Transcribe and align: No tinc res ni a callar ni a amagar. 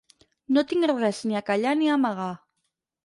No 0.55 0.63
tinc 0.71 0.87
res 0.91 1.19
ni 1.31 1.37
a 1.41 1.43
callar 1.51 1.75
ni 1.83 1.91
a 1.93 1.99
amagar. 2.01 2.31